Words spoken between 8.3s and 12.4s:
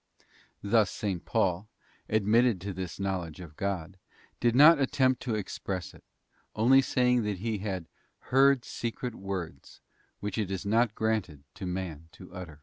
heard secret words which it is not granted to man to